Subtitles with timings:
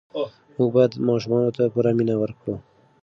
[0.55, 2.55] موږ باید ماشومانو ته پوره مینه ورکړو.